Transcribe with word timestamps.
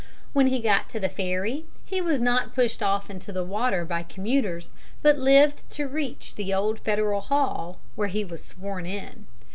When 0.33 0.47
he 0.47 0.57
got 0.61 0.89
to 0.89 0.99
the 0.99 1.09
ferry 1.09 1.65
he 1.85 2.01
was 2.01 2.19
not 2.19 2.55
pushed 2.55 2.81
off 2.81 3.11
into 3.11 3.31
the 3.31 3.43
water 3.43 3.85
by 3.85 4.01
commuters, 4.01 4.71
but 5.03 5.19
lived 5.19 5.69
to 5.73 5.87
reach 5.87 6.33
the 6.33 6.51
Old 6.51 6.79
Federal 6.79 7.21
Hall, 7.21 7.77
where 7.93 8.07
he 8.07 8.25
was 8.25 8.43
sworn 8.43 8.87
in. 8.87 9.27